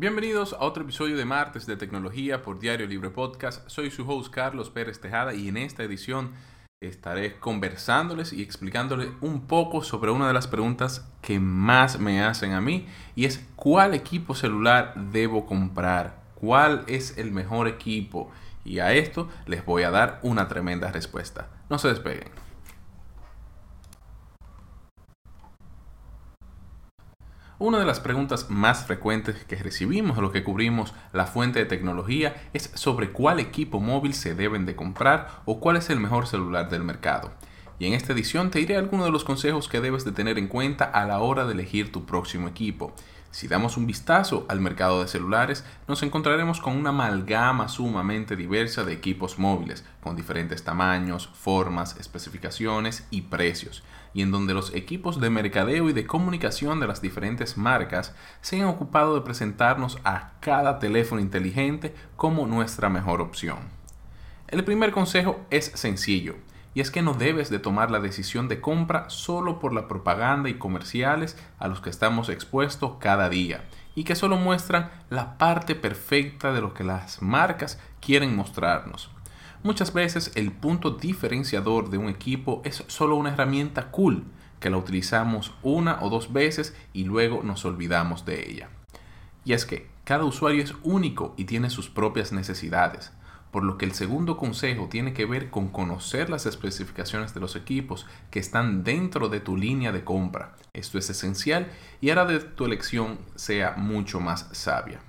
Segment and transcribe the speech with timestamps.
[0.00, 3.68] Bienvenidos a otro episodio de Martes de Tecnología por Diario Libre Podcast.
[3.68, 6.34] Soy su host Carlos Pérez Tejada y en esta edición
[6.80, 12.52] estaré conversándoles y explicándoles un poco sobre una de las preguntas que más me hacen
[12.52, 12.86] a mí
[13.16, 16.22] y es ¿cuál equipo celular debo comprar?
[16.36, 18.30] ¿Cuál es el mejor equipo?
[18.64, 21.48] Y a esto les voy a dar una tremenda respuesta.
[21.68, 22.28] No se despeguen.
[27.60, 31.64] Una de las preguntas más frecuentes que recibimos a lo que cubrimos la fuente de
[31.64, 36.28] tecnología es sobre cuál equipo móvil se deben de comprar o cuál es el mejor
[36.28, 37.32] celular del mercado.
[37.80, 40.48] Y en esta edición te diré algunos de los consejos que debes de tener en
[40.48, 42.92] cuenta a la hora de elegir tu próximo equipo.
[43.30, 48.84] Si damos un vistazo al mercado de celulares, nos encontraremos con una amalgama sumamente diversa
[48.84, 55.20] de equipos móviles, con diferentes tamaños, formas, especificaciones y precios, y en donde los equipos
[55.20, 60.32] de mercadeo y de comunicación de las diferentes marcas se han ocupado de presentarnos a
[60.40, 63.58] cada teléfono inteligente como nuestra mejor opción.
[64.48, 66.34] El primer consejo es sencillo,
[66.78, 70.48] y es que no debes de tomar la decisión de compra solo por la propaganda
[70.48, 73.64] y comerciales a los que estamos expuestos cada día
[73.96, 79.10] y que solo muestran la parte perfecta de lo que las marcas quieren mostrarnos.
[79.64, 84.22] Muchas veces el punto diferenciador de un equipo es solo una herramienta cool
[84.60, 88.68] que la utilizamos una o dos veces y luego nos olvidamos de ella.
[89.44, 93.10] Y es que cada usuario es único y tiene sus propias necesidades
[93.50, 97.56] por lo que el segundo consejo tiene que ver con conocer las especificaciones de los
[97.56, 100.56] equipos que están dentro de tu línea de compra.
[100.72, 101.68] Esto es esencial
[102.00, 105.00] y hará de tu elección sea mucho más sabia.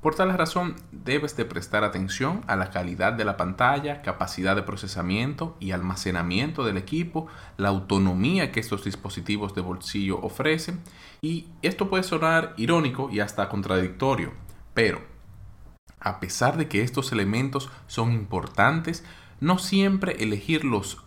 [0.00, 4.62] Por tal razón, debes de prestar atención a la calidad de la pantalla, capacidad de
[4.62, 10.80] procesamiento y almacenamiento del equipo, la autonomía que estos dispositivos de bolsillo ofrecen,
[11.20, 14.34] y esto puede sonar irónico y hasta contradictorio,
[14.72, 15.17] pero
[16.08, 19.04] a pesar de que estos elementos son importantes,
[19.40, 20.98] no siempre elegir los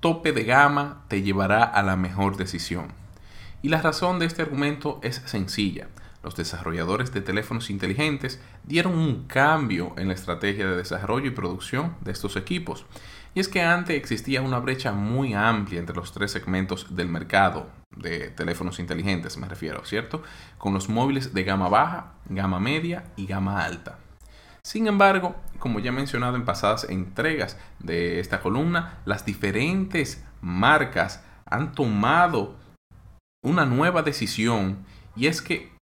[0.00, 2.88] tope de gama te llevará a la mejor decisión.
[3.62, 5.88] Y la razón de este argumento es sencilla.
[6.22, 11.96] Los desarrolladores de teléfonos inteligentes dieron un cambio en la estrategia de desarrollo y producción
[12.00, 12.86] de estos equipos.
[13.34, 17.68] Y es que antes existía una brecha muy amplia entre los tres segmentos del mercado
[17.94, 20.22] de teléfonos inteligentes, me refiero, ¿cierto?
[20.58, 23.98] Con los móviles de gama baja, gama media y gama alta.
[24.62, 31.24] Sin embargo, como ya he mencionado en pasadas entregas de esta columna, las diferentes marcas
[31.46, 32.56] han tomado
[33.42, 34.84] una nueva decisión
[35.16, 35.72] y es que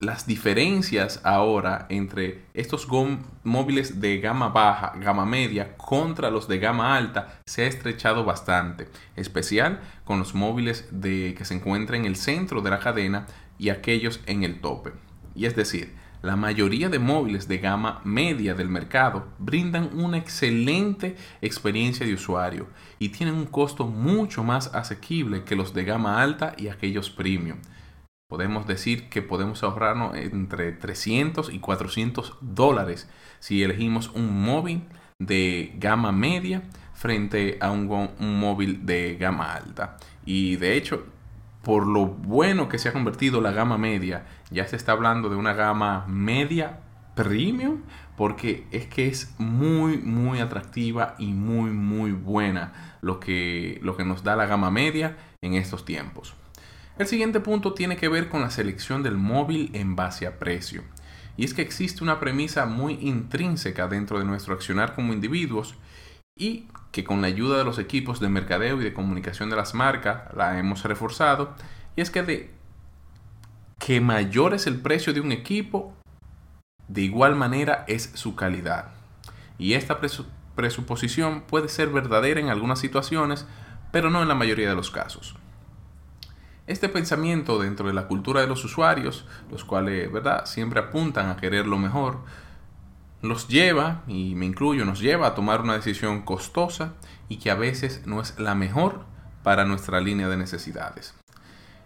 [0.00, 2.88] las diferencias ahora entre estos
[3.42, 8.88] móviles de gama baja, gama media contra los de gama alta se ha estrechado bastante,
[9.16, 14.20] especial con los móviles que se encuentran en el centro de la cadena y aquellos
[14.26, 14.92] en el tope.
[15.34, 21.16] Y es decir, la mayoría de móviles de gama media del mercado brindan una excelente
[21.42, 22.66] experiencia de usuario
[22.98, 27.58] y tienen un costo mucho más asequible que los de gama alta y aquellos premium.
[28.26, 33.06] Podemos decir que podemos ahorrarnos entre 300 y 400 dólares
[33.38, 34.84] si elegimos un móvil
[35.18, 36.62] de gama media
[36.94, 37.86] frente a un,
[38.18, 39.98] un móvil de gama alta.
[40.24, 41.04] Y de hecho,
[41.64, 45.36] por lo bueno que se ha convertido la gama media, ya se está hablando de
[45.36, 46.80] una gama media
[47.14, 47.82] premium,
[48.16, 54.04] porque es que es muy, muy atractiva y muy, muy buena lo que, lo que
[54.04, 56.34] nos da la gama media en estos tiempos.
[56.98, 60.82] El siguiente punto tiene que ver con la selección del móvil en base a precio.
[61.36, 65.74] Y es que existe una premisa muy intrínseca dentro de nuestro accionar como individuos
[66.36, 69.74] y que con la ayuda de los equipos de mercadeo y de comunicación de las
[69.74, 71.52] marcas la hemos reforzado,
[71.96, 72.54] y es que de
[73.80, 75.92] que mayor es el precio de un equipo,
[76.86, 78.92] de igual manera es su calidad.
[79.58, 79.98] Y esta
[80.54, 83.44] presuposición puede ser verdadera en algunas situaciones,
[83.90, 85.34] pero no en la mayoría de los casos.
[86.68, 91.36] Este pensamiento dentro de la cultura de los usuarios, los cuales, ¿verdad?, siempre apuntan a
[91.38, 92.20] querer lo mejor,
[93.24, 96.92] los lleva, y me incluyo, nos lleva a tomar una decisión costosa
[97.26, 99.06] y que a veces no es la mejor
[99.42, 101.14] para nuestra línea de necesidades.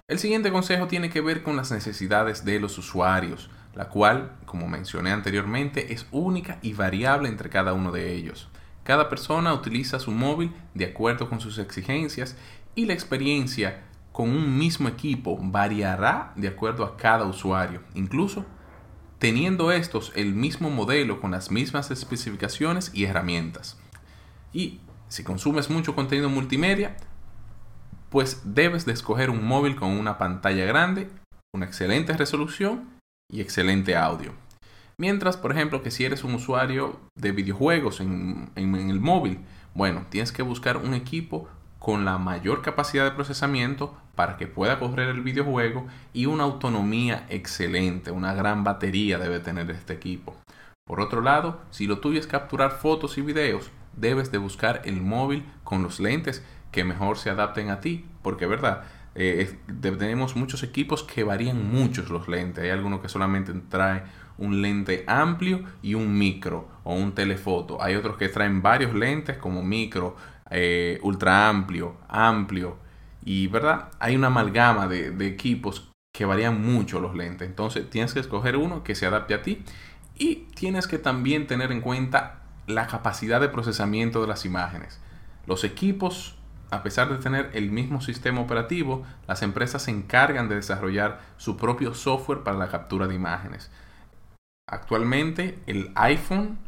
[0.08, 4.67] El siguiente consejo tiene que ver con las necesidades de los usuarios, la cual, como
[4.67, 8.49] mencioné anteriormente, es única y variable entre cada uno de ellos.
[8.82, 12.37] Cada persona utiliza su móvil de acuerdo con sus exigencias
[12.75, 17.82] y la experiencia con un mismo equipo variará de acuerdo a cada usuario.
[17.94, 18.44] Incluso
[19.18, 23.78] teniendo estos el mismo modelo con las mismas especificaciones y herramientas.
[24.52, 26.96] Y si consumes mucho contenido multimedia,
[28.10, 31.08] pues debes de escoger un móvil con una pantalla grande,
[31.54, 32.88] una excelente resolución
[33.30, 34.32] y excelente audio.
[34.96, 39.38] Mientras, por ejemplo, que si eres un usuario de videojuegos en, el móvil,
[39.74, 41.48] bueno, tienes que buscar un equipo
[41.78, 47.26] con la mayor capacidad de procesamiento para que pueda correr el videojuego y una autonomía
[47.28, 50.36] excelente, una gran batería debe tener este equipo.
[50.84, 55.00] Por otro lado, si lo tuyo es capturar fotos y videos, debes de buscar el
[55.00, 56.42] móvil con los lentes
[56.72, 58.84] que mejor se adapten a ti, porque verdad,
[59.14, 62.62] eh, tenemos muchos equipos que varían muchos los lentes.
[62.62, 64.02] Hay algunos que solamente trae
[64.38, 67.82] un lente amplio y un micro o un telefoto.
[67.82, 70.17] Hay otros que traen varios lentes como micro,
[70.50, 72.76] eh, ultra amplio, amplio.
[73.25, 77.49] Y verdad, hay una amalgama de, de equipos que varían mucho los lentes.
[77.49, 79.62] Entonces tienes que escoger uno que se adapte a ti
[80.17, 85.00] y tienes que también tener en cuenta la capacidad de procesamiento de las imágenes.
[85.46, 86.38] Los equipos
[86.70, 91.56] a pesar de tener el mismo sistema operativo, las empresas se encargan de desarrollar su
[91.56, 93.70] propio software para la captura de imágenes.
[94.70, 96.58] Actualmente el iPhone,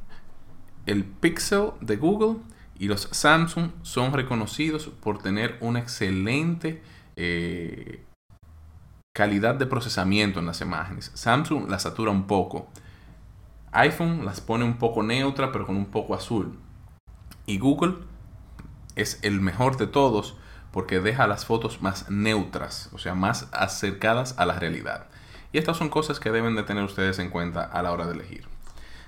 [0.86, 2.38] el Pixel de Google
[2.78, 6.82] y los Samsung son reconocidos por tener una excelente
[7.16, 8.02] eh,
[9.12, 11.12] calidad de procesamiento en las imágenes.
[11.12, 12.68] Samsung las satura un poco.
[13.72, 16.58] iPhone las pone un poco neutra pero con un poco azul.
[17.44, 17.96] Y Google
[18.96, 20.38] es el mejor de todos
[20.72, 25.08] porque deja las fotos más neutras, o sea, más acercadas a la realidad.
[25.52, 28.14] Y estas son cosas que deben de tener ustedes en cuenta a la hora de
[28.14, 28.46] elegir.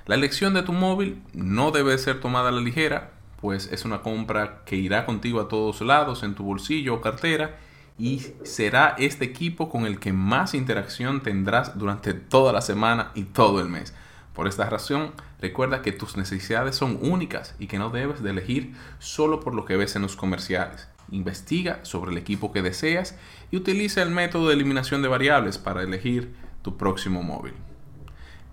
[0.06, 4.02] La elección de tu móvil no debe ser tomada a la ligera, pues es una
[4.02, 7.58] compra que irá contigo a todos lados en tu bolsillo o cartera
[7.98, 13.24] y será este equipo con el que más interacción tendrás durante toda la semana y
[13.24, 13.94] todo el mes.
[14.32, 18.74] Por esta razón, recuerda que tus necesidades son únicas y que no debes de elegir
[18.98, 20.88] solo por lo que ves en los comerciales.
[21.10, 23.16] Investiga sobre el equipo que deseas
[23.50, 27.54] y utiliza el método de eliminación de variables para elegir tu próximo móvil.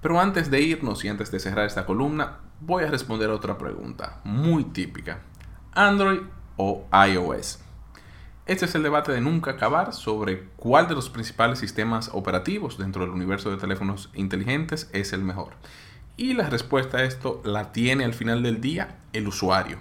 [0.01, 3.57] Pero antes de irnos y antes de cerrar esta columna, voy a responder a otra
[3.57, 5.19] pregunta muy típica.
[5.74, 6.22] ¿Android
[6.57, 7.60] o iOS?
[8.46, 13.04] Este es el debate de nunca acabar sobre cuál de los principales sistemas operativos dentro
[13.04, 15.54] del universo de teléfonos inteligentes es el mejor.
[16.18, 19.78] Y la respuesta a esto la tiene al final del día el usuario.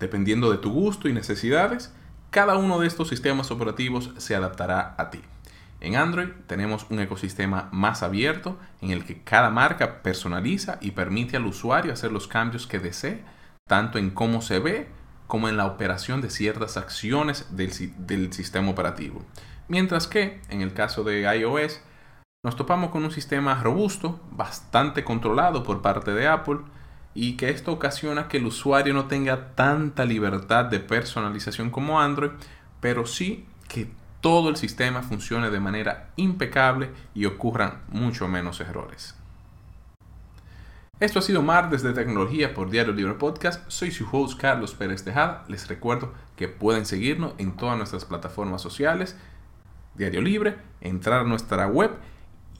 [0.00, 1.92] Dependiendo de tu gusto y necesidades,
[2.30, 5.22] cada uno de estos sistemas operativos se adaptará a ti.
[5.80, 11.36] En Android tenemos un ecosistema más abierto en el que cada marca personaliza y permite
[11.36, 13.22] al usuario hacer los cambios que desee,
[13.68, 14.88] tanto en cómo se ve
[15.26, 19.22] como en la operación de ciertas acciones del, sistema operativo.
[19.68, 21.80] Mientras que, en el caso de iOS,
[22.44, 26.60] nos topamos con un sistema robusto, bastante controlado por parte de Apple,
[27.16, 32.32] y que esto ocasiona que el usuario no tenga tanta libertad de personalización como Android,
[32.80, 33.88] pero sí que
[34.20, 39.14] todo el sistema funcione de manera impecable y ocurran mucho menos errores.
[41.00, 43.64] Esto ha sido Martes de Tecnología por Diario Libre Podcast.
[43.70, 45.46] Soy su host Carlos Pérez Tejada.
[45.48, 49.16] Les recuerdo que pueden seguirnos en todas nuestras plataformas sociales,
[49.94, 51.92] Diario Libre, entrar a nuestra web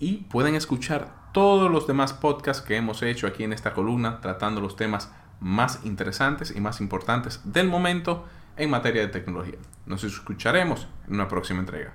[0.00, 4.62] y pueden escuchar todos los demás podcasts que hemos hecho aquí en esta columna tratando
[4.62, 8.24] los temas más interesantes y más importantes del momento
[8.56, 9.58] en materia de tecnología.
[9.84, 11.92] Nos escucharemos en una próxima entrega.